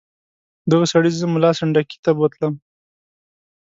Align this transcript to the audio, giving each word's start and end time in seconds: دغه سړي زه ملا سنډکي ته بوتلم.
دغه 0.71 0.85
سړي 0.93 1.09
زه 1.19 1.25
ملا 1.33 1.51
سنډکي 1.59 1.97
ته 2.05 2.11
بوتلم. 2.17 2.53